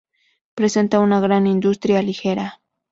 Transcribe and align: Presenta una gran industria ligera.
Presenta 0.55 0.97
una 0.99 1.19
gran 1.19 1.45
industria 1.45 2.01
ligera. 2.01 2.59